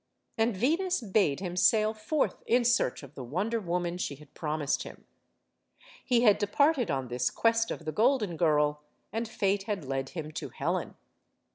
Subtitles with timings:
[0.35, 4.81] And Venus bade him sail forth in search of the Wonder Woman she had promised
[4.81, 5.05] him.
[6.03, 8.81] He had de parted on this Quest of the Golden Girl,
[9.13, 10.95] and fate had led him to Helen.